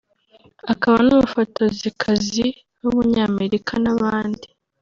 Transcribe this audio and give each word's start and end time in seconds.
akaba 0.73 0.97
n’umufotozikazi 1.07 2.45
w’umunyamerika 2.81 3.73
n’abandi 3.83 4.47